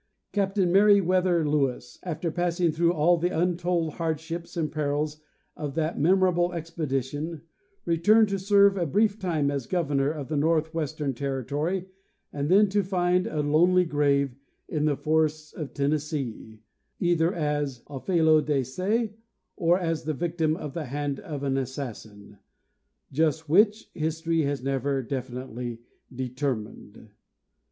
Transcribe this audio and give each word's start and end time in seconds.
Captain 0.33 0.71
Meriwether 0.71 1.47
Lewis, 1.47 1.99
after 2.01 2.31
passing 2.31 2.71
through 2.71 2.91
all 2.91 3.17
the 3.17 3.29
untold 3.29 3.93
hardships 3.93 4.57
and 4.57 4.71
perils 4.71 5.21
of 5.55 5.75
that 5.75 5.99
memorable 5.99 6.51
expedition, 6.53 7.43
returned 7.85 8.27
to 8.27 8.39
serve 8.39 8.75
a 8.77 8.87
brief 8.87 9.19
time 9.19 9.51
as 9.51 9.67
governor 9.67 10.09
of 10.09 10.27
the 10.27 10.35
northwestern 10.35 11.13
territory, 11.13 11.85
and 12.33 12.49
then 12.49 12.67
to 12.67 12.81
find 12.81 13.27
a 13.27 13.41
lonely 13.43 13.85
grave 13.85 14.35
in 14.67 14.85
the 14.85 14.97
forests 14.97 15.53
of 15.53 15.71
Tennessee, 15.71 16.63
either 16.99 17.31
as 17.31 17.83
a 17.85 17.99
felo 17.99 18.41
de 18.43 18.63
se 18.63 19.13
or 19.55 19.77
as 19.77 20.01
the 20.05 20.15
victim 20.15 20.57
of 20.57 20.73
the 20.73 20.85
hand 20.85 21.19
of 21.19 21.43
an 21.43 21.57
assassin; 21.57 22.39
just 23.11 23.47
which, 23.47 23.91
history 23.93 24.41
has 24.45 24.63
never 24.63 25.03
definitely 25.03 25.79
determined. 26.11 27.11